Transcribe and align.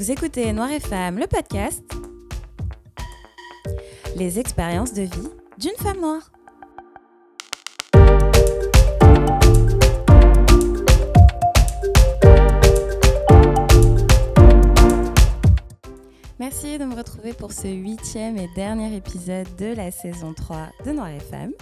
Vous 0.00 0.10
écoutez 0.10 0.50
Noir 0.54 0.72
et 0.72 0.80
Femme, 0.80 1.18
le 1.18 1.26
podcast. 1.26 1.84
Les 4.16 4.38
expériences 4.38 4.94
de 4.94 5.02
vie 5.02 5.28
d'une 5.58 5.76
femme 5.76 6.00
noire. 6.00 6.32
Merci 16.38 16.78
de 16.78 16.84
me 16.86 16.94
retrouver 16.94 17.34
pour 17.34 17.52
ce 17.52 17.68
huitième 17.68 18.38
et 18.38 18.48
dernier 18.56 18.96
épisode 18.96 19.54
de 19.58 19.66
la 19.66 19.90
saison 19.90 20.32
3 20.32 20.70
de 20.86 20.92
Noir 20.92 21.08
et 21.08 21.20
Femme. 21.20 21.52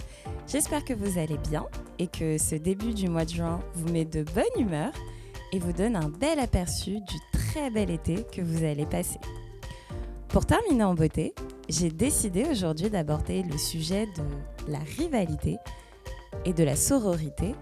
J'espère 0.47 0.85
que 0.85 0.93
vous 0.93 1.19
allez 1.19 1.37
bien 1.49 1.65
et 1.99 2.07
que 2.07 2.37
ce 2.37 2.55
début 2.55 2.93
du 2.93 3.09
mois 3.09 3.25
de 3.25 3.31
juin 3.31 3.59
vous 3.73 3.91
met 3.91 4.05
de 4.05 4.23
bonne 4.23 4.45
humeur 4.57 4.93
et 5.51 5.59
vous 5.59 5.73
donne 5.73 5.97
un 5.97 6.07
bel 6.07 6.39
aperçu 6.39 7.01
du 7.01 7.17
très 7.51 7.71
bel 7.71 7.89
été 7.89 8.25
que 8.31 8.43
vous 8.43 8.63
allez 8.63 8.85
passer. 8.85 9.19
Pour 10.27 10.45
terminer 10.45 10.83
en 10.83 10.93
beauté, 10.93 11.33
j'ai 11.67 11.89
décidé 11.89 12.43
aujourd'hui 12.43 12.91
d'aborder 12.91 13.41
le 13.41 13.57
sujet 13.57 14.05
de 14.05 14.71
la 14.71 14.77
rivalité 14.77 15.57
et 16.45 16.53
de 16.53 16.63
la 16.63 16.75
sororité 16.75 17.55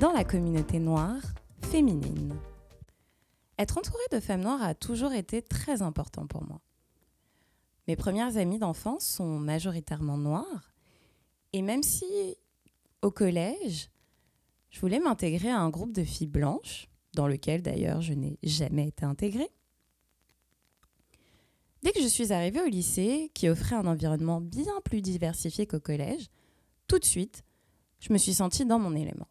dans 0.00 0.12
la 0.12 0.22
communauté 0.22 0.78
noire 0.78 1.20
féminine. 1.62 2.32
Être 3.58 3.78
entourée 3.78 3.98
de 4.12 4.20
femmes 4.20 4.42
noires 4.42 4.62
a 4.62 4.76
toujours 4.76 5.12
été 5.12 5.42
très 5.42 5.82
important 5.82 6.28
pour 6.28 6.44
moi. 6.44 6.60
Mes 7.88 7.96
premières 7.96 8.36
amies 8.36 8.60
d'enfance 8.60 9.04
sont 9.04 9.40
majoritairement 9.40 10.16
noires, 10.16 10.72
et 11.52 11.62
même 11.62 11.82
si 11.82 12.36
au 13.02 13.10
collège, 13.10 13.90
je 14.70 14.78
voulais 14.78 15.00
m'intégrer 15.00 15.50
à 15.50 15.58
un 15.58 15.70
groupe 15.70 15.92
de 15.92 16.04
filles 16.04 16.28
blanches, 16.28 16.87
dans 17.14 17.26
lequel 17.26 17.62
d'ailleurs 17.62 18.00
je 18.00 18.14
n'ai 18.14 18.38
jamais 18.42 18.88
été 18.88 19.04
intégrée. 19.04 19.50
Dès 21.82 21.92
que 21.92 22.02
je 22.02 22.08
suis 22.08 22.32
arrivée 22.32 22.60
au 22.60 22.66
lycée, 22.66 23.30
qui 23.34 23.48
offrait 23.48 23.76
un 23.76 23.86
environnement 23.86 24.40
bien 24.40 24.80
plus 24.84 25.00
diversifié 25.00 25.66
qu'au 25.66 25.80
collège, 25.80 26.28
tout 26.88 26.98
de 26.98 27.04
suite, 27.04 27.44
je 28.00 28.12
me 28.12 28.18
suis 28.18 28.34
sentie 28.34 28.64
dans 28.64 28.78
mon 28.78 28.94
élément. 28.94 29.28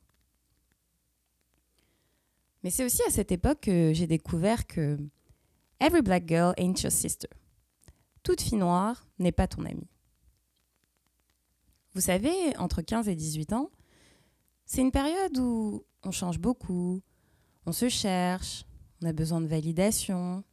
Mais 2.63 2.69
c'est 2.69 2.85
aussi 2.85 3.01
à 3.03 3.11
cette 3.11 3.31
époque 3.31 3.61
que 3.61 3.91
j'ai 3.93 4.07
découvert 4.07 4.65
que 4.65 4.97
Every 5.79 6.01
black 6.01 6.27
girl 6.27 6.53
ain't 6.57 6.81
your 6.81 6.91
sister. 6.91 7.29
Toute 8.23 8.41
fille 8.41 8.57
noire 8.57 9.05
n'est 9.19 9.31
pas 9.31 9.47
ton 9.47 9.63
amie. 9.63 9.87
Vous 11.93 12.01
savez, 12.01 12.55
entre 12.57 12.81
15 12.81 13.07
et 13.09 13.15
18 13.15 13.53
ans, 13.53 13.69
c'est 14.65 14.81
une 14.81 14.91
période 14.91 15.37
où 15.37 15.85
on 16.03 16.11
change 16.11 16.39
beaucoup, 16.39 17.01
on 17.67 17.73
se 17.73 17.89
cherche, 17.89 18.65
on 19.01 19.07
a 19.07 19.13
besoin 19.13 19.41
de 19.41 19.45
validation. 19.45 20.43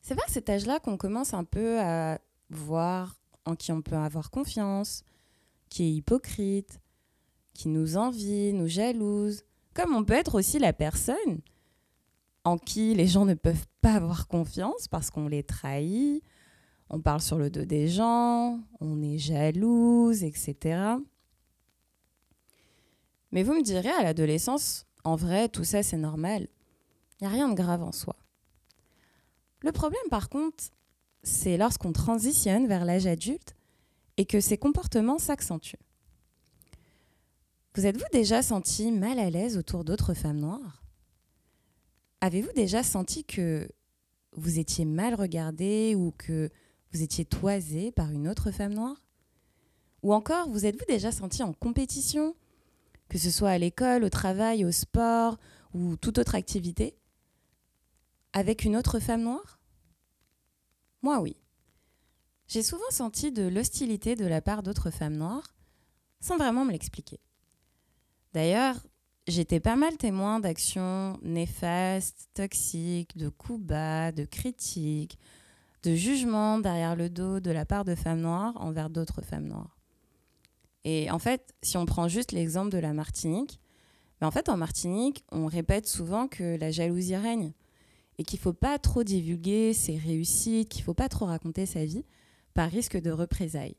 C'est 0.00 0.14
vers 0.14 0.28
cet 0.28 0.48
âge-là 0.48 0.80
qu'on 0.80 0.96
commence 0.96 1.34
un 1.34 1.44
peu 1.44 1.78
à 1.78 2.18
voir 2.48 3.20
en 3.44 3.54
qui 3.54 3.72
on 3.72 3.82
peut 3.82 3.96
avoir 3.96 4.30
confiance, 4.30 5.04
qui 5.68 5.84
est 5.84 5.92
hypocrite, 5.92 6.80
qui 7.52 7.68
nous 7.68 7.98
envie, 7.98 8.54
nous 8.54 8.68
jalouse, 8.68 9.42
comme 9.74 9.94
on 9.94 10.02
peut 10.02 10.14
être 10.14 10.36
aussi 10.36 10.58
la 10.58 10.72
personne 10.72 11.42
en 12.44 12.56
qui 12.56 12.94
les 12.94 13.06
gens 13.06 13.26
ne 13.26 13.34
peuvent 13.34 13.66
pas 13.82 13.94
avoir 13.94 14.28
confiance 14.28 14.88
parce 14.88 15.10
qu'on 15.10 15.28
les 15.28 15.42
trahit, 15.42 16.22
on 16.88 17.00
parle 17.00 17.20
sur 17.20 17.36
le 17.36 17.50
dos 17.50 17.66
des 17.66 17.88
gens, 17.88 18.60
on 18.80 19.02
est 19.02 19.18
jalouse, 19.18 20.24
etc. 20.24 20.94
Mais 23.30 23.42
vous 23.42 23.52
me 23.52 23.62
direz, 23.62 23.90
à 23.90 24.02
l'adolescence, 24.02 24.85
en 25.06 25.14
vrai, 25.14 25.48
tout 25.48 25.62
ça, 25.62 25.84
c'est 25.84 25.96
normal. 25.96 26.48
Il 27.20 27.24
n'y 27.24 27.28
a 27.28 27.30
rien 27.30 27.48
de 27.48 27.54
grave 27.54 27.82
en 27.82 27.92
soi. 27.92 28.16
Le 29.60 29.70
problème, 29.70 30.00
par 30.10 30.28
contre, 30.28 30.64
c'est 31.22 31.56
lorsqu'on 31.56 31.92
transitionne 31.92 32.66
vers 32.66 32.84
l'âge 32.84 33.06
adulte 33.06 33.54
et 34.16 34.26
que 34.26 34.40
ces 34.40 34.58
comportements 34.58 35.18
s'accentuent. 35.18 35.78
Vous 37.76 37.86
êtes-vous 37.86 38.08
déjà 38.12 38.42
senti 38.42 38.90
mal 38.90 39.20
à 39.20 39.30
l'aise 39.30 39.56
autour 39.56 39.84
d'autres 39.84 40.12
femmes 40.12 40.40
noires? 40.40 40.82
Avez-vous 42.20 42.52
déjà 42.56 42.82
senti 42.82 43.22
que 43.22 43.68
vous 44.32 44.58
étiez 44.58 44.84
mal 44.84 45.14
regardé 45.14 45.94
ou 45.94 46.12
que 46.18 46.50
vous 46.92 47.02
étiez 47.02 47.24
toisé 47.24 47.92
par 47.92 48.10
une 48.10 48.26
autre 48.26 48.50
femme 48.50 48.74
noire? 48.74 49.04
Ou 50.02 50.12
encore, 50.12 50.48
vous 50.48 50.66
êtes-vous 50.66 50.86
déjà 50.88 51.12
senti 51.12 51.44
en 51.44 51.52
compétition 51.52 52.34
que 53.08 53.18
ce 53.18 53.30
soit 53.30 53.50
à 53.50 53.58
l'école, 53.58 54.04
au 54.04 54.10
travail, 54.10 54.64
au 54.64 54.72
sport 54.72 55.38
ou 55.72 55.96
toute 55.96 56.18
autre 56.18 56.34
activité, 56.34 56.96
avec 58.32 58.64
une 58.64 58.76
autre 58.76 58.98
femme 58.98 59.22
noire? 59.22 59.60
Moi 61.02 61.20
oui. 61.20 61.36
J'ai 62.48 62.62
souvent 62.62 62.90
senti 62.90 63.32
de 63.32 63.42
l'hostilité 63.48 64.14
de 64.14 64.26
la 64.26 64.40
part 64.40 64.62
d'autres 64.62 64.90
femmes 64.90 65.16
noires, 65.16 65.54
sans 66.20 66.36
vraiment 66.36 66.64
me 66.64 66.72
l'expliquer. 66.72 67.20
D'ailleurs, 68.32 68.76
j'étais 69.26 69.60
pas 69.60 69.76
mal 69.76 69.96
témoin 69.96 70.40
d'actions 70.40 71.18
néfastes, 71.22 72.28
toxiques, 72.34 73.16
de 73.16 73.28
coups 73.28 73.60
bas, 73.60 74.12
de 74.12 74.24
critiques, 74.24 75.18
de 75.82 75.94
jugements 75.94 76.58
derrière 76.58 76.96
le 76.96 77.08
dos 77.08 77.40
de 77.40 77.50
la 77.50 77.64
part 77.64 77.84
de 77.84 77.94
femmes 77.94 78.20
noires 78.20 78.54
envers 78.56 78.90
d'autres 78.90 79.22
femmes 79.22 79.46
noires. 79.46 79.75
Et 80.88 81.10
en 81.10 81.18
fait, 81.18 81.52
si 81.62 81.76
on 81.76 81.84
prend 81.84 82.06
juste 82.06 82.30
l'exemple 82.30 82.70
de 82.70 82.78
la 82.78 82.92
Martinique, 82.92 83.58
ben 84.20 84.28
en 84.28 84.30
fait, 84.30 84.48
en 84.48 84.56
Martinique, 84.56 85.24
on 85.32 85.46
répète 85.46 85.88
souvent 85.88 86.28
que 86.28 86.56
la 86.56 86.70
jalousie 86.70 87.16
règne 87.16 87.52
et 88.18 88.22
qu'il 88.22 88.38
ne 88.38 88.42
faut 88.42 88.52
pas 88.52 88.78
trop 88.78 89.02
divulguer 89.02 89.72
ses 89.72 89.96
réussites, 89.96 90.68
qu'il 90.68 90.82
ne 90.82 90.84
faut 90.84 90.94
pas 90.94 91.08
trop 91.08 91.24
raconter 91.24 91.66
sa 91.66 91.84
vie 91.84 92.04
par 92.54 92.70
risque 92.70 92.96
de 92.96 93.10
représailles. 93.10 93.74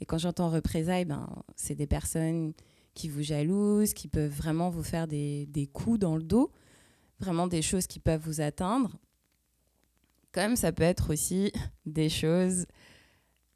Et 0.00 0.06
quand 0.06 0.18
j'entends 0.18 0.50
représailles, 0.50 1.04
ben, 1.04 1.28
c'est 1.56 1.74
des 1.74 1.88
personnes 1.88 2.52
qui 2.94 3.08
vous 3.08 3.22
jalousent, 3.22 3.92
qui 3.92 4.06
peuvent 4.06 4.30
vraiment 4.30 4.70
vous 4.70 4.84
faire 4.84 5.08
des, 5.08 5.46
des 5.46 5.66
coups 5.66 5.98
dans 5.98 6.14
le 6.14 6.22
dos, 6.22 6.52
vraiment 7.18 7.48
des 7.48 7.60
choses 7.60 7.88
qui 7.88 7.98
peuvent 7.98 8.22
vous 8.22 8.40
atteindre. 8.40 8.96
Comme 10.30 10.54
ça 10.54 10.70
peut 10.70 10.84
être 10.84 11.12
aussi 11.12 11.50
des 11.86 12.08
choses, 12.08 12.66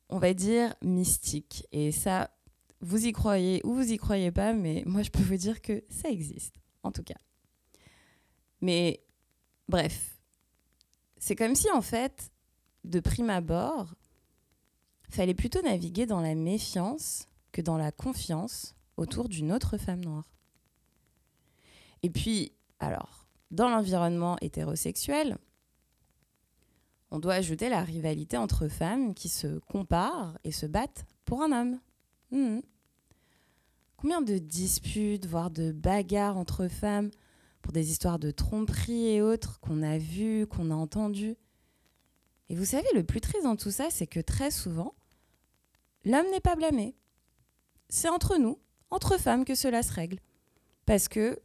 on 0.08 0.18
va 0.18 0.34
dire, 0.34 0.74
mystiques. 0.82 1.68
Et 1.70 1.92
ça, 1.92 2.30
vous 2.80 3.06
y 3.06 3.12
croyez 3.12 3.60
ou 3.64 3.74
vous 3.74 3.90
y 3.90 3.96
croyez 3.96 4.30
pas, 4.30 4.52
mais 4.52 4.82
moi 4.86 5.02
je 5.02 5.10
peux 5.10 5.22
vous 5.22 5.36
dire 5.36 5.60
que 5.62 5.84
ça 5.88 6.08
existe, 6.08 6.56
en 6.82 6.92
tout 6.92 7.02
cas. 7.02 7.18
Mais 8.60 9.02
bref, 9.68 10.18
c'est 11.18 11.36
comme 11.36 11.54
si 11.54 11.70
en 11.70 11.82
fait, 11.82 12.30
de 12.84 13.00
prime 13.00 13.30
abord, 13.30 13.94
fallait 15.08 15.34
plutôt 15.34 15.62
naviguer 15.62 16.06
dans 16.06 16.20
la 16.20 16.34
méfiance 16.34 17.28
que 17.52 17.62
dans 17.62 17.76
la 17.76 17.92
confiance 17.92 18.74
autour 18.96 19.28
d'une 19.28 19.52
autre 19.52 19.78
femme 19.78 20.04
noire. 20.04 20.30
Et 22.02 22.10
puis, 22.10 22.52
alors, 22.78 23.26
dans 23.50 23.68
l'environnement 23.68 24.36
hétérosexuel, 24.40 25.38
on 27.10 27.18
doit 27.18 27.34
ajouter 27.34 27.68
la 27.68 27.82
rivalité 27.82 28.36
entre 28.36 28.68
femmes 28.68 29.14
qui 29.14 29.28
se 29.28 29.58
comparent 29.60 30.36
et 30.44 30.52
se 30.52 30.66
battent 30.66 31.06
pour 31.24 31.42
un 31.42 31.52
homme. 31.52 31.78
Hmm. 32.30 32.60
Combien 33.96 34.20
de 34.20 34.38
disputes, 34.38 35.26
voire 35.26 35.50
de 35.50 35.72
bagarres 35.72 36.36
entre 36.36 36.68
femmes 36.68 37.10
pour 37.62 37.72
des 37.72 37.90
histoires 37.90 38.18
de 38.18 38.30
tromperie 38.30 39.08
et 39.08 39.22
autres 39.22 39.58
qu'on 39.60 39.82
a 39.82 39.98
vues, 39.98 40.46
qu'on 40.46 40.70
a 40.70 40.74
entendues? 40.74 41.36
Et 42.48 42.54
vous 42.54 42.64
savez, 42.64 42.86
le 42.94 43.02
plus 43.02 43.20
triste 43.20 43.44
dans 43.44 43.56
tout 43.56 43.70
ça, 43.70 43.88
c'est 43.90 44.06
que 44.06 44.20
très 44.20 44.50
souvent, 44.50 44.94
l'homme 46.04 46.30
n'est 46.30 46.40
pas 46.40 46.56
blâmé. 46.56 46.94
C'est 47.88 48.08
entre 48.08 48.36
nous, 48.36 48.58
entre 48.90 49.18
femmes, 49.18 49.44
que 49.44 49.54
cela 49.54 49.82
se 49.82 49.92
règle. 49.92 50.20
Parce 50.84 51.08
que 51.08 51.40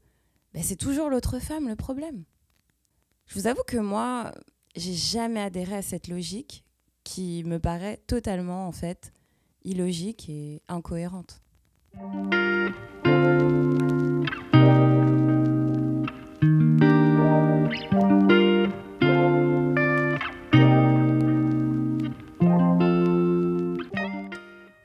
ben, 0.53 0.61
c'est 0.61 0.75
toujours 0.75 1.09
l'autre 1.09 1.39
femme 1.39 1.67
le 1.67 1.75
problème. 1.75 2.23
Je 3.25 3.39
vous 3.39 3.47
avoue 3.47 3.63
que 3.65 3.77
moi, 3.77 4.33
j'ai 4.75 4.93
jamais 4.93 5.39
adhéré 5.39 5.75
à 5.75 5.81
cette 5.81 6.07
logique 6.07 6.65
qui 7.03 7.43
me 7.45 7.59
paraît 7.59 7.97
totalement, 8.07 8.67
en 8.67 8.71
fait, 8.71 9.11
illogique 9.63 10.29
et 10.29 10.61
incohérente. 10.67 11.41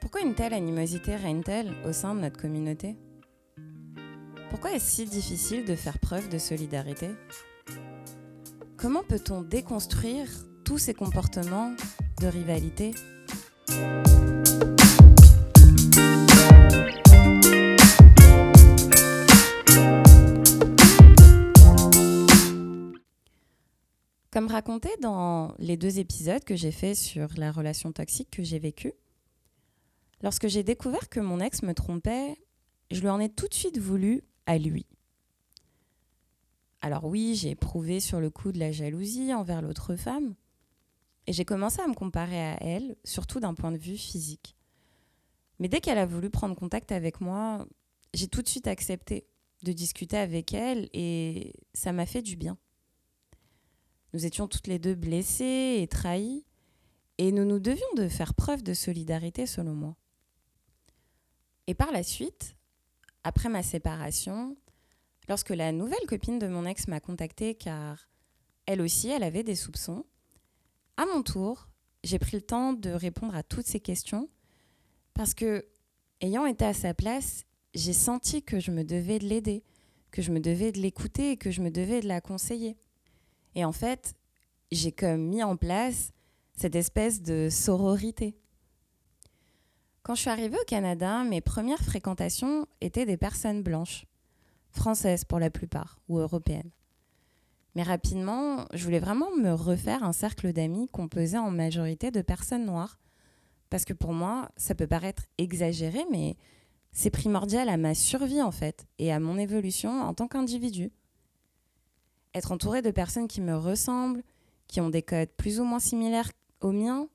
Pourquoi 0.00 0.20
une 0.22 0.34
telle 0.34 0.54
animosité 0.54 1.16
règne-t-elle 1.16 1.72
au 1.86 1.92
sein 1.92 2.14
de 2.14 2.20
notre 2.20 2.40
communauté? 2.40 2.96
Pourquoi 4.50 4.72
est-ce 4.72 4.96
si 4.96 5.04
difficile 5.06 5.64
de 5.64 5.74
faire 5.74 5.98
preuve 5.98 6.28
de 6.28 6.38
solidarité? 6.38 7.10
Comment 8.76 9.02
peut-on 9.02 9.42
déconstruire 9.42 10.28
tous 10.64 10.78
ces 10.78 10.94
comportements 10.94 11.74
de 12.20 12.26
rivalité? 12.26 12.92
Comme 24.36 24.48
raconté 24.48 24.90
dans 25.00 25.54
les 25.58 25.78
deux 25.78 25.98
épisodes 25.98 26.44
que 26.44 26.56
j'ai 26.56 26.70
faits 26.70 26.94
sur 26.94 27.28
la 27.38 27.50
relation 27.50 27.90
toxique 27.90 28.30
que 28.30 28.42
j'ai 28.42 28.58
vécue, 28.58 28.92
lorsque 30.22 30.46
j'ai 30.46 30.62
découvert 30.62 31.08
que 31.08 31.20
mon 31.20 31.40
ex 31.40 31.62
me 31.62 31.72
trompait, 31.72 32.36
je 32.90 33.00
lui 33.00 33.08
en 33.08 33.18
ai 33.18 33.30
tout 33.30 33.48
de 33.48 33.54
suite 33.54 33.78
voulu 33.78 34.22
à 34.44 34.58
lui. 34.58 34.84
Alors 36.82 37.06
oui, 37.06 37.34
j'ai 37.34 37.50
éprouvé 37.50 37.98
sur 37.98 38.20
le 38.20 38.28
coup 38.28 38.52
de 38.52 38.58
la 38.58 38.72
jalousie 38.72 39.32
envers 39.32 39.62
l'autre 39.62 39.96
femme, 39.96 40.34
et 41.26 41.32
j'ai 41.32 41.44
commencé 41.44 41.80
à 41.80 41.88
me 41.88 41.94
comparer 41.94 42.40
à 42.40 42.62
elle, 42.62 42.96
surtout 43.04 43.40
d'un 43.40 43.54
point 43.54 43.72
de 43.72 43.78
vue 43.78 43.96
physique. 43.96 44.56
Mais 45.58 45.68
dès 45.68 45.80
qu'elle 45.80 45.98
a 45.98 46.06
voulu 46.06 46.30
prendre 46.30 46.54
contact 46.54 46.92
avec 46.92 47.20
moi, 47.20 47.66
j'ai 48.14 48.28
tout 48.28 48.42
de 48.42 48.48
suite 48.48 48.66
accepté 48.66 49.26
de 49.62 49.72
discuter 49.72 50.16
avec 50.16 50.52
elle 50.54 50.88
et 50.92 51.54
ça 51.74 51.92
m'a 51.92 52.06
fait 52.06 52.22
du 52.22 52.36
bien. 52.36 52.58
Nous 54.12 54.26
étions 54.26 54.46
toutes 54.46 54.66
les 54.66 54.78
deux 54.78 54.94
blessées 54.94 55.78
et 55.80 55.88
trahies 55.88 56.44
et 57.18 57.32
nous 57.32 57.44
nous 57.44 57.58
devions 57.58 57.86
de 57.96 58.08
faire 58.08 58.34
preuve 58.34 58.62
de 58.62 58.74
solidarité 58.74 59.46
selon 59.46 59.74
moi. 59.74 59.96
Et 61.66 61.74
par 61.74 61.90
la 61.90 62.02
suite, 62.02 62.56
après 63.24 63.48
ma 63.48 63.62
séparation, 63.62 64.56
lorsque 65.28 65.50
la 65.50 65.72
nouvelle 65.72 66.06
copine 66.06 66.38
de 66.38 66.46
mon 66.46 66.64
ex 66.64 66.86
m'a 66.86 67.00
contactée 67.00 67.54
car 67.54 68.08
elle 68.66 68.80
aussi, 68.80 69.08
elle 69.08 69.22
avait 69.22 69.42
des 69.42 69.56
soupçons, 69.56 70.04
à 70.96 71.06
mon 71.06 71.22
tour, 71.22 71.68
j'ai 72.04 72.18
pris 72.18 72.36
le 72.36 72.42
temps 72.42 72.72
de 72.72 72.90
répondre 72.90 73.34
à 73.34 73.42
toutes 73.42 73.66
ces 73.66 73.80
questions 73.80 74.28
parce 75.14 75.34
que, 75.34 75.66
ayant 76.20 76.46
été 76.46 76.64
à 76.64 76.74
sa 76.74 76.94
place, 76.94 77.44
j'ai 77.74 77.92
senti 77.92 78.42
que 78.42 78.60
je 78.60 78.70
me 78.70 78.84
devais 78.84 79.18
de 79.18 79.26
l'aider, 79.26 79.64
que 80.10 80.22
je 80.22 80.32
me 80.32 80.40
devais 80.40 80.72
de 80.72 80.80
l'écouter 80.80 81.32
et 81.32 81.36
que 81.36 81.50
je 81.50 81.62
me 81.62 81.70
devais 81.70 82.00
de 82.00 82.08
la 82.08 82.20
conseiller. 82.20 82.76
Et 83.54 83.64
en 83.64 83.72
fait, 83.72 84.14
j'ai 84.70 84.92
comme 84.92 85.22
mis 85.22 85.42
en 85.42 85.56
place 85.56 86.12
cette 86.54 86.74
espèce 86.74 87.22
de 87.22 87.48
sororité. 87.50 88.36
Quand 90.02 90.14
je 90.14 90.22
suis 90.22 90.30
arrivée 90.30 90.58
au 90.58 90.64
Canada, 90.64 91.24
mes 91.24 91.40
premières 91.40 91.82
fréquentations 91.82 92.66
étaient 92.80 93.06
des 93.06 93.16
personnes 93.16 93.62
blanches, 93.62 94.06
françaises 94.70 95.24
pour 95.24 95.38
la 95.38 95.50
plupart, 95.50 95.98
ou 96.08 96.18
européennes. 96.18 96.70
Mais 97.76 97.82
rapidement, 97.82 98.64
je 98.72 98.82
voulais 98.84 99.00
vraiment 99.00 99.30
me 99.36 99.52
refaire 99.52 100.02
un 100.02 100.14
cercle 100.14 100.50
d'amis 100.54 100.88
composé 100.88 101.36
en 101.36 101.50
majorité 101.50 102.10
de 102.10 102.22
personnes 102.22 102.64
noires. 102.64 102.98
Parce 103.68 103.84
que 103.84 103.92
pour 103.92 104.14
moi, 104.14 104.48
ça 104.56 104.74
peut 104.74 104.86
paraître 104.86 105.24
exagéré, 105.36 106.06
mais 106.10 106.38
c'est 106.92 107.10
primordial 107.10 107.68
à 107.68 107.76
ma 107.76 107.94
survie 107.94 108.40
en 108.40 108.50
fait, 108.50 108.86
et 108.98 109.12
à 109.12 109.20
mon 109.20 109.36
évolution 109.36 109.90
en 110.00 110.14
tant 110.14 110.26
qu'individu. 110.26 110.90
Être 112.34 112.50
entouré 112.50 112.80
de 112.80 112.90
personnes 112.90 113.28
qui 113.28 113.42
me 113.42 113.54
ressemblent, 113.54 114.22
qui 114.68 114.80
ont 114.80 114.88
des 114.88 115.02
codes 115.02 115.28
plus 115.36 115.60
ou 115.60 115.64
moins 115.64 115.78
similaires 115.78 116.32
aux 116.62 116.72
miens, 116.72 117.10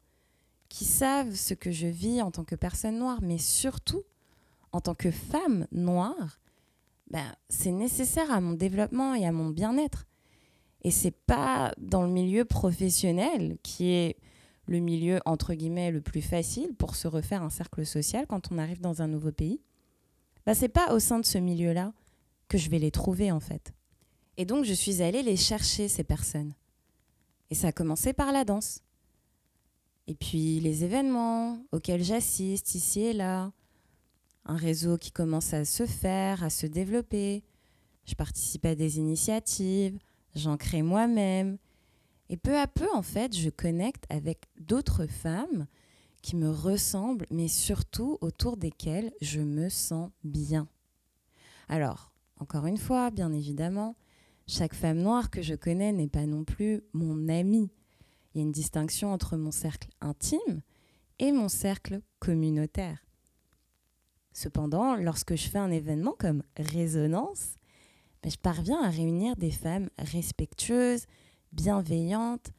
qui 0.69 0.85
savent 0.85 1.33
ce 1.33 1.55
que 1.55 1.71
je 1.71 1.87
vis 1.87 2.21
en 2.21 2.29
tant 2.29 2.43
que 2.43 2.55
personne 2.55 2.99
noire, 2.99 3.17
mais 3.23 3.39
surtout 3.39 4.03
en 4.73 4.79
tant 4.79 4.93
que 4.93 5.09
femme 5.09 5.65
noire, 5.71 6.39
ben, 7.09 7.35
c'est 7.49 7.71
nécessaire 7.71 8.29
à 8.29 8.39
mon 8.41 8.53
développement 8.53 9.15
et 9.15 9.25
à 9.25 9.31
mon 9.31 9.49
bien-être. 9.49 10.05
Et 10.81 10.91
c'est 10.91 11.11
pas 11.11 11.73
dans 11.77 12.03
le 12.03 12.09
milieu 12.09 12.45
professionnel 12.45 13.57
qui 13.63 13.91
est 13.91 14.17
le 14.65 14.79
milieu 14.79 15.19
entre 15.25 15.53
guillemets 15.53 15.91
le 15.91 16.01
plus 16.01 16.21
facile 16.21 16.73
pour 16.75 16.95
se 16.95 17.07
refaire 17.07 17.43
un 17.43 17.49
cercle 17.49 17.85
social 17.85 18.25
quand 18.27 18.51
on 18.51 18.57
arrive 18.57 18.81
dans 18.81 19.01
un 19.01 19.07
nouveau 19.07 19.31
pays. 19.31 19.61
Bah 20.45 20.55
c'est 20.55 20.69
pas 20.69 20.93
au 20.93 20.99
sein 20.99 21.19
de 21.19 21.25
ce 21.25 21.37
milieu-là 21.37 21.93
que 22.47 22.57
je 22.57 22.69
vais 22.69 22.79
les 22.79 22.91
trouver 22.91 23.31
en 23.31 23.39
fait. 23.39 23.73
Et 24.37 24.45
donc 24.45 24.65
je 24.65 24.73
suis 24.73 25.01
allée 25.01 25.23
les 25.23 25.37
chercher 25.37 25.87
ces 25.87 26.03
personnes. 26.03 26.53
Et 27.49 27.55
ça 27.55 27.67
a 27.67 27.71
commencé 27.71 28.13
par 28.13 28.31
la 28.31 28.45
danse. 28.45 28.81
Et 30.07 30.15
puis 30.15 30.59
les 30.61 30.83
événements 30.83 31.59
auxquels 31.71 32.03
j'assiste 32.03 32.73
ici 32.75 33.01
et 33.01 33.13
là, 33.13 33.51
un 34.45 34.55
réseau 34.55 34.97
qui 34.97 35.11
commence 35.11 35.53
à 35.53 35.65
se 35.65 35.85
faire, 35.85 36.43
à 36.43 36.49
se 36.49 36.65
développer. 36.65 37.43
Je 38.05 38.15
participe 38.15 38.65
à 38.65 38.73
des 38.73 38.97
initiatives, 38.97 39.99
j'en 40.35 40.57
crée 40.57 40.81
moi-même. 40.81 41.57
Et 42.29 42.37
peu 42.37 42.57
à 42.57 42.67
peu, 42.67 42.87
en 42.93 43.01
fait, 43.01 43.35
je 43.35 43.49
connecte 43.49 44.05
avec 44.09 44.45
d'autres 44.59 45.05
femmes 45.05 45.67
qui 46.21 46.35
me 46.35 46.49
ressemblent, 46.49 47.27
mais 47.29 47.47
surtout 47.47 48.17
autour 48.21 48.57
desquelles 48.57 49.11
je 49.21 49.41
me 49.41 49.69
sens 49.69 50.11
bien. 50.23 50.67
Alors, 51.67 52.11
encore 52.39 52.65
une 52.65 52.77
fois, 52.77 53.11
bien 53.11 53.31
évidemment, 53.33 53.95
chaque 54.47 54.73
femme 54.73 54.99
noire 54.99 55.29
que 55.29 55.41
je 55.41 55.55
connais 55.55 55.91
n'est 55.91 56.07
pas 56.07 56.25
non 56.25 56.43
plus 56.43 56.81
mon 56.93 57.27
amie. 57.27 57.69
Il 58.33 58.37
y 58.37 58.41
a 58.41 58.43
une 58.45 58.51
distinction 58.51 59.11
entre 59.11 59.37
mon 59.37 59.51
cercle 59.51 59.89
intime 59.99 60.61
et 61.19 61.31
mon 61.31 61.49
cercle 61.49 62.01
communautaire. 62.19 63.03
Cependant, 64.33 64.95
lorsque 64.95 65.35
je 65.35 65.49
fais 65.49 65.59
un 65.59 65.71
événement 65.71 66.15
comme 66.17 66.43
Résonance, 66.57 67.55
je 68.29 68.37
parviens 68.37 68.81
à 68.83 68.89
réunir 68.89 69.35
des 69.35 69.51
femmes 69.51 69.89
respectueuses, 69.97 71.05
bienveillantes, 71.51 72.51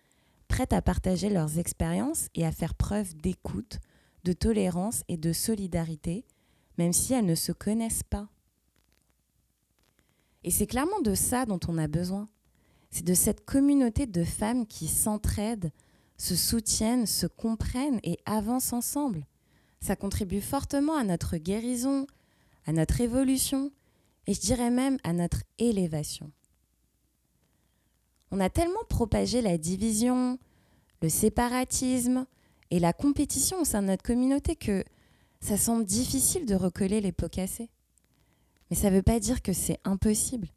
prêtes 0.48 0.72
à 0.72 0.82
partager 0.82 1.30
leurs 1.30 1.58
expériences 1.58 2.28
et 2.34 2.44
à 2.44 2.52
faire 2.52 2.74
preuve 2.74 3.14
d'écoute, 3.16 3.78
de 4.24 4.32
tolérance 4.32 5.04
et 5.08 5.16
de 5.16 5.32
solidarité, 5.32 6.24
même 6.78 6.92
si 6.92 7.14
elles 7.14 7.26
ne 7.26 7.34
se 7.34 7.52
connaissent 7.52 8.02
pas. 8.02 8.28
Et 10.44 10.50
c'est 10.50 10.66
clairement 10.66 11.00
de 11.00 11.14
ça 11.14 11.46
dont 11.46 11.60
on 11.68 11.78
a 11.78 11.86
besoin. 11.86 12.28
C'est 12.90 13.04
de 13.04 13.14
cette 13.14 13.44
communauté 13.44 14.06
de 14.06 14.24
femmes 14.24 14.66
qui 14.66 14.88
s'entraident, 14.88 15.70
se 16.18 16.36
soutiennent, 16.36 17.06
se 17.06 17.26
comprennent 17.26 18.00
et 18.02 18.18
avancent 18.26 18.72
ensemble. 18.72 19.26
Ça 19.80 19.96
contribue 19.96 20.40
fortement 20.40 20.96
à 20.96 21.04
notre 21.04 21.36
guérison, 21.36 22.06
à 22.66 22.72
notre 22.72 23.00
évolution 23.00 23.72
et 24.26 24.34
je 24.34 24.40
dirais 24.40 24.70
même 24.70 24.98
à 25.04 25.12
notre 25.12 25.42
élévation. 25.58 26.30
On 28.30 28.40
a 28.40 28.48
tellement 28.48 28.84
propagé 28.88 29.42
la 29.42 29.58
division, 29.58 30.38
le 31.02 31.08
séparatisme 31.08 32.26
et 32.70 32.78
la 32.78 32.92
compétition 32.92 33.60
au 33.60 33.64
sein 33.64 33.82
de 33.82 33.88
notre 33.88 34.02
communauté 34.02 34.56
que 34.56 34.84
ça 35.40 35.56
semble 35.56 35.84
difficile 35.84 36.46
de 36.46 36.54
recoller 36.54 37.00
les 37.00 37.12
pots 37.12 37.28
cassés. 37.28 37.68
Mais 38.70 38.76
ça 38.76 38.90
ne 38.90 38.96
veut 38.96 39.02
pas 39.02 39.20
dire 39.20 39.42
que 39.42 39.52
c'est 39.52 39.78
impossible. 39.84 40.48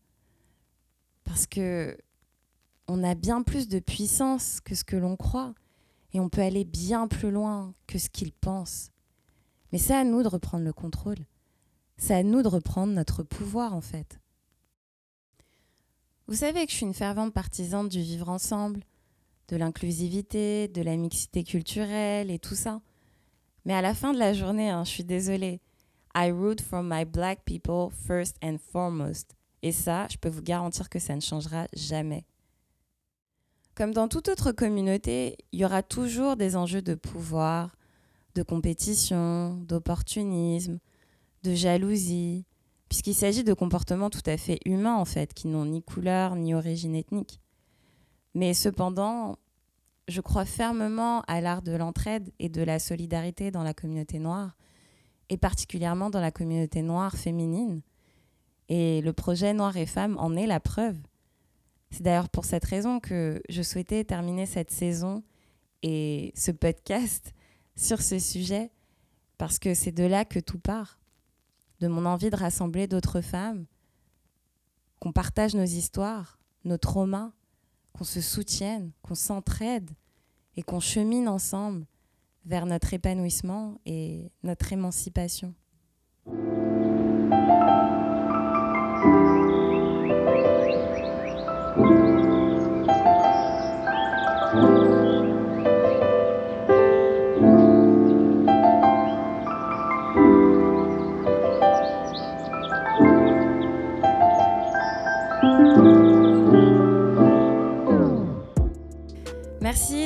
Parce 1.25 1.47
que 1.47 1.97
on 2.87 3.03
a 3.03 3.15
bien 3.15 3.41
plus 3.41 3.67
de 3.67 3.79
puissance 3.79 4.61
que 4.61 4.75
ce 4.75 4.83
que 4.83 4.95
l'on 4.95 5.17
croit 5.17 5.53
et 6.13 6.19
on 6.19 6.29
peut 6.29 6.41
aller 6.41 6.63
bien 6.63 7.07
plus 7.07 7.31
loin 7.31 7.73
que 7.87 7.97
ce 7.97 8.09
qu'ils 8.09 8.31
pensent. 8.31 8.91
Mais 9.71 9.79
c'est 9.79 9.95
à 9.95 10.03
nous 10.03 10.23
de 10.23 10.27
reprendre 10.29 10.63
le 10.63 10.71
contrôle. 10.71 11.17
C'est 11.97 12.13
à 12.13 12.23
nous 12.23 12.41
de 12.41 12.47
reprendre 12.47 12.93
notre 12.93 13.23
pouvoir 13.23 13.73
en 13.73 13.81
fait. 13.81 14.19
Vous 16.27 16.35
savez 16.35 16.65
que 16.65 16.71
je 16.71 16.77
suis 16.77 16.85
une 16.85 16.93
fervente 16.93 17.33
partisane 17.33 17.87
du 17.87 18.01
vivre 18.01 18.29
ensemble, 18.29 18.83
de 19.47 19.57
l'inclusivité, 19.57 20.67
de 20.67 20.81
la 20.81 20.97
mixité 20.97 21.43
culturelle 21.43 22.31
et 22.31 22.39
tout 22.39 22.55
ça. 22.55 22.81
Mais 23.63 23.73
à 23.73 23.81
la 23.81 23.93
fin 23.93 24.13
de 24.13 24.19
la 24.19 24.33
journée, 24.33 24.69
hein, 24.69 24.83
je 24.83 24.89
suis 24.89 25.03
désolée, 25.03 25.61
I 26.15 26.31
root 26.31 26.61
for 26.61 26.81
my 26.81 27.05
black 27.05 27.43
people 27.45 27.89
first 27.91 28.37
and 28.43 28.57
foremost. 28.57 29.35
Et 29.61 29.71
ça, 29.71 30.07
je 30.09 30.17
peux 30.17 30.29
vous 30.29 30.41
garantir 30.41 30.89
que 30.89 30.99
ça 30.99 31.15
ne 31.15 31.21
changera 31.21 31.67
jamais. 31.73 32.25
Comme 33.75 33.93
dans 33.93 34.07
toute 34.07 34.29
autre 34.29 34.51
communauté, 34.51 35.37
il 35.51 35.59
y 35.59 35.65
aura 35.65 35.83
toujours 35.83 36.37
des 36.37 36.55
enjeux 36.55 36.81
de 36.81 36.95
pouvoir, 36.95 37.75
de 38.35 38.41
compétition, 38.43 39.55
d'opportunisme, 39.67 40.79
de 41.45 41.53
jalousie, 41.53 42.45
puisqu'il 42.89 43.13
s'agit 43.13 43.43
de 43.43 43.53
comportements 43.53 44.09
tout 44.09 44.23
à 44.25 44.37
fait 44.37 44.59
humains 44.65 44.95
en 44.95 45.05
fait, 45.05 45.33
qui 45.33 45.47
n'ont 45.47 45.65
ni 45.65 45.81
couleur 45.83 46.35
ni 46.35 46.53
origine 46.53 46.95
ethnique. 46.95 47.39
Mais 48.33 48.53
cependant, 48.53 49.37
je 50.07 50.21
crois 50.21 50.45
fermement 50.45 51.21
à 51.21 51.41
l'art 51.41 51.61
de 51.61 51.71
l'entraide 51.71 52.31
et 52.39 52.49
de 52.49 52.63
la 52.63 52.79
solidarité 52.79 53.51
dans 53.51 53.63
la 53.63 53.73
communauté 53.73 54.19
noire, 54.19 54.57
et 55.29 55.37
particulièrement 55.37 56.09
dans 56.09 56.21
la 56.21 56.31
communauté 56.31 56.81
noire 56.81 57.15
féminine. 57.15 57.81
Et 58.67 59.01
le 59.01 59.13
projet 59.13 59.53
Noir 59.53 59.77
et 59.77 59.85
Femmes 59.85 60.17
en 60.19 60.35
est 60.35 60.47
la 60.47 60.59
preuve. 60.59 60.97
C'est 61.91 62.03
d'ailleurs 62.03 62.29
pour 62.29 62.45
cette 62.45 62.65
raison 62.65 62.99
que 62.99 63.41
je 63.49 63.61
souhaitais 63.61 64.03
terminer 64.03 64.47
cette 64.47 64.71
saison 64.71 65.23
et 65.83 66.33
ce 66.35 66.51
podcast 66.51 67.33
sur 67.75 68.01
ce 68.01 68.19
sujet, 68.19 68.71
parce 69.37 69.59
que 69.59 69.73
c'est 69.73 69.91
de 69.91 70.03
là 70.03 70.25
que 70.25 70.39
tout 70.39 70.59
part 70.59 70.99
de 71.79 71.87
mon 71.87 72.05
envie 72.05 72.29
de 72.29 72.35
rassembler 72.35 72.87
d'autres 72.87 73.21
femmes, 73.21 73.65
qu'on 74.99 75.11
partage 75.11 75.55
nos 75.55 75.63
histoires, 75.63 76.39
nos 76.63 76.77
traumas, 76.77 77.31
qu'on 77.93 78.03
se 78.03 78.21
soutienne, 78.21 78.91
qu'on 79.01 79.15
s'entraide 79.15 79.91
et 80.57 80.63
qu'on 80.63 80.79
chemine 80.79 81.27
ensemble 81.27 81.85
vers 82.45 82.65
notre 82.65 82.93
épanouissement 82.93 83.79
et 83.85 84.31
notre 84.43 84.71
émancipation. 84.73 85.53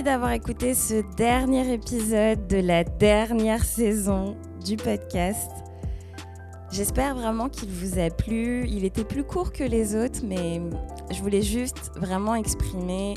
D'avoir 0.03 0.31
écouté 0.31 0.75
ce 0.75 1.01
dernier 1.17 1.73
épisode 1.73 2.47
de 2.47 2.57
la 2.57 2.85
dernière 2.85 3.65
saison 3.65 4.37
du 4.63 4.77
podcast. 4.77 5.51
J'espère 6.71 7.15
vraiment 7.15 7.49
qu'il 7.49 7.69
vous 7.69 7.99
a 7.99 8.09
plu. 8.09 8.65
Il 8.69 8.85
était 8.85 9.03
plus 9.03 9.25
court 9.25 9.51
que 9.51 9.63
les 9.63 9.95
autres, 9.95 10.21
mais 10.23 10.61
je 11.11 11.21
voulais 11.21 11.41
juste 11.41 11.91
vraiment 11.97 12.35
exprimer 12.35 13.15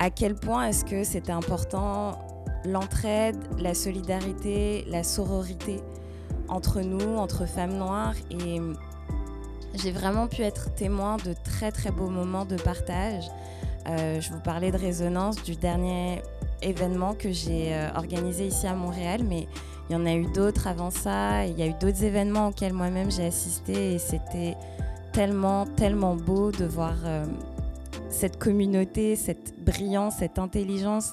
à 0.00 0.10
quel 0.10 0.34
point 0.34 0.66
est-ce 0.66 0.84
que 0.84 1.04
c'était 1.04 1.32
important 1.32 2.18
l'entraide, 2.64 3.36
la 3.58 3.74
solidarité, 3.74 4.84
la 4.88 5.04
sororité 5.04 5.80
entre 6.48 6.80
nous, 6.80 7.18
entre 7.18 7.46
femmes 7.46 7.76
noires. 7.76 8.16
Et 8.32 8.60
j'ai 9.74 9.92
vraiment 9.92 10.26
pu 10.26 10.42
être 10.42 10.74
témoin 10.74 11.18
de 11.18 11.34
très 11.44 11.70
très 11.70 11.92
beaux 11.92 12.10
moments 12.10 12.46
de 12.46 12.56
partage. 12.56 13.24
Euh, 13.88 14.20
je 14.20 14.32
vous 14.32 14.40
parlais 14.40 14.72
de 14.72 14.78
résonance 14.78 15.42
du 15.42 15.54
dernier 15.54 16.22
événement 16.60 17.14
que 17.14 17.30
j'ai 17.30 17.72
euh, 17.72 17.88
organisé 17.94 18.48
ici 18.48 18.66
à 18.66 18.74
Montréal, 18.74 19.20
mais 19.24 19.46
il 19.88 19.92
y 19.92 19.96
en 19.96 20.06
a 20.06 20.14
eu 20.14 20.26
d'autres 20.32 20.66
avant 20.66 20.90
ça. 20.90 21.46
Il 21.46 21.56
y 21.56 21.62
a 21.62 21.66
eu 21.66 21.74
d'autres 21.80 22.02
événements 22.02 22.48
auxquels 22.48 22.72
moi-même 22.72 23.10
j'ai 23.12 23.26
assisté 23.26 23.94
et 23.94 23.98
c'était 23.98 24.56
tellement, 25.12 25.66
tellement 25.66 26.16
beau 26.16 26.50
de 26.50 26.64
voir 26.64 26.94
euh, 27.04 27.24
cette 28.08 28.38
communauté, 28.38 29.14
cette 29.14 29.54
brillance, 29.64 30.16
cette 30.18 30.40
intelligence, 30.40 31.12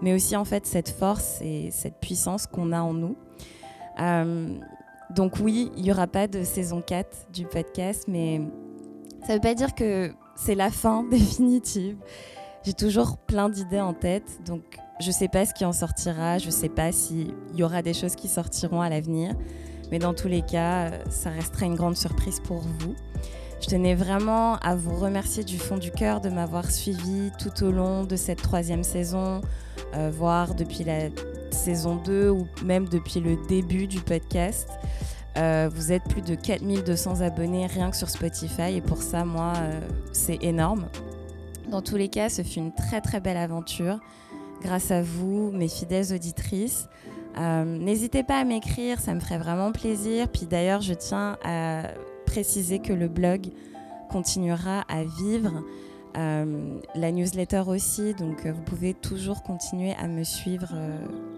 mais 0.00 0.14
aussi 0.14 0.36
en 0.36 0.44
fait 0.44 0.64
cette 0.66 0.90
force 0.90 1.40
et 1.42 1.70
cette 1.72 1.98
puissance 1.98 2.46
qu'on 2.46 2.72
a 2.72 2.82
en 2.82 2.94
nous. 2.94 3.16
donc 5.10 5.34
oui, 5.40 5.72
il 5.76 5.82
n'y 5.82 5.90
aura 5.90 6.06
pas 6.06 6.28
de 6.28 6.44
saison 6.44 6.82
4 6.82 7.32
du 7.32 7.46
podcast, 7.46 8.04
mais 8.06 8.40
ça 9.22 9.30
ne 9.30 9.34
veut 9.34 9.40
pas 9.40 9.54
dire 9.54 9.74
que 9.74 10.12
c'est 10.34 10.54
la 10.54 10.70
fin 10.70 11.04
définitive. 11.10 11.96
J'ai 12.64 12.74
toujours 12.74 13.18
plein 13.18 13.48
d'idées 13.48 13.80
en 13.80 13.92
tête, 13.92 14.40
donc 14.46 14.62
je 15.00 15.08
ne 15.08 15.12
sais 15.12 15.28
pas 15.28 15.44
ce 15.44 15.52
qui 15.52 15.64
en 15.64 15.72
sortira, 15.72 16.38
je 16.38 16.46
ne 16.46 16.52
sais 16.52 16.68
pas 16.68 16.92
s'il 16.92 17.34
y 17.54 17.62
aura 17.64 17.82
des 17.82 17.94
choses 17.94 18.14
qui 18.14 18.28
sortiront 18.28 18.80
à 18.80 18.88
l'avenir, 18.88 19.34
mais 19.90 19.98
dans 19.98 20.14
tous 20.14 20.28
les 20.28 20.42
cas, 20.42 20.92
ça 21.10 21.30
restera 21.30 21.66
une 21.66 21.74
grande 21.74 21.96
surprise 21.96 22.40
pour 22.40 22.58
vous. 22.58 22.94
Je 23.60 23.68
tenais 23.68 23.94
vraiment 23.94 24.56
à 24.56 24.74
vous 24.74 24.94
remercier 24.96 25.44
du 25.44 25.56
fond 25.56 25.76
du 25.76 25.92
cœur 25.92 26.20
de 26.20 26.28
m'avoir 26.28 26.70
suivi 26.70 27.30
tout 27.38 27.64
au 27.64 27.70
long 27.70 28.02
de 28.02 28.16
cette 28.16 28.42
troisième 28.42 28.82
saison, 28.82 29.40
euh, 29.94 30.10
voire 30.12 30.56
depuis 30.56 30.82
la 30.82 31.10
saison 31.52 31.96
2 31.96 32.30
ou 32.30 32.48
même 32.64 32.88
depuis 32.88 33.20
le 33.20 33.36
début 33.48 33.86
du 33.86 34.00
podcast. 34.00 34.68
Euh, 35.38 35.70
vous 35.72 35.92
êtes 35.92 36.04
plus 36.04 36.20
de 36.20 36.34
4200 36.34 37.22
abonnés 37.22 37.66
rien 37.66 37.90
que 37.90 37.96
sur 37.96 38.10
Spotify 38.10 38.76
et 38.76 38.80
pour 38.80 39.02
ça, 39.02 39.24
moi, 39.24 39.54
euh, 39.56 39.80
c'est 40.12 40.42
énorme. 40.42 40.88
Dans 41.70 41.80
tous 41.80 41.96
les 41.96 42.08
cas, 42.08 42.28
ce 42.28 42.42
fut 42.42 42.58
une 42.58 42.72
très 42.72 43.00
très 43.00 43.20
belle 43.20 43.38
aventure 43.38 43.98
grâce 44.62 44.90
à 44.90 45.02
vous, 45.02 45.50
mes 45.52 45.68
fidèles 45.68 46.12
auditrices. 46.12 46.88
Euh, 47.38 47.64
n'hésitez 47.64 48.22
pas 48.22 48.38
à 48.38 48.44
m'écrire, 48.44 49.00
ça 49.00 49.14
me 49.14 49.20
ferait 49.20 49.38
vraiment 49.38 49.72
plaisir. 49.72 50.28
Puis 50.28 50.46
d'ailleurs, 50.46 50.82
je 50.82 50.92
tiens 50.92 51.38
à 51.44 51.84
préciser 52.26 52.78
que 52.78 52.92
le 52.92 53.08
blog 53.08 53.48
continuera 54.10 54.84
à 54.88 55.02
vivre. 55.04 55.64
la 56.14 57.10
newsletter 57.10 57.62
aussi, 57.68 58.12
donc 58.12 58.46
vous 58.46 58.62
pouvez 58.62 58.92
toujours 58.92 59.42
continuer 59.42 59.94
à 59.94 60.08
me 60.08 60.24
suivre 60.24 60.68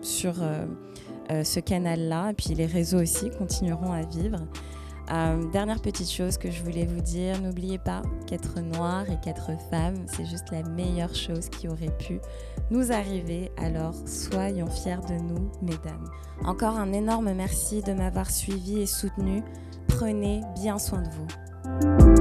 sur 0.03 0.35
ce 1.31 1.61
canal-là. 1.61 2.31
Et 2.31 2.35
puis 2.35 2.55
les 2.55 2.67
réseaux 2.67 3.01
aussi 3.01 3.31
continueront 3.31 3.93
à 3.93 4.03
vivre. 4.03 4.41
Euh, 5.13 5.51
dernière 5.51 5.81
petite 5.83 6.11
chose 6.11 6.39
que 6.39 6.51
je 6.51 6.63
voulais 6.63 6.87
vous 6.87 7.01
dire, 7.01 7.41
n'oubliez 7.41 7.79
pas 7.79 8.03
qu'être 8.27 8.61
noir 8.61 9.05
et 9.11 9.19
qu'être 9.23 9.51
femme, 9.71 9.95
c'est 10.07 10.25
juste 10.25 10.51
la 10.51 10.63
meilleure 10.63 11.15
chose 11.15 11.51
qui 11.51 11.69
aurait 11.69 11.95
pu 11.99 12.21
nous 12.71 12.91
arriver. 12.91 13.51
Alors 13.59 13.95
soyons 14.07 14.69
fiers 14.69 14.97
de 15.09 15.15
nous, 15.15 15.51
mesdames. 15.61 16.09
Encore 16.45 16.77
un 16.77 16.93
énorme 16.93 17.33
merci 17.35 17.83
de 17.83 17.93
m'avoir 17.93 18.31
suivi 18.31 18.81
et 18.81 18.87
soutenu. 18.87 19.43
Prenez 19.89 20.41
bien 20.57 20.79
soin 20.79 21.03
de 21.03 21.11
vous. 21.11 22.14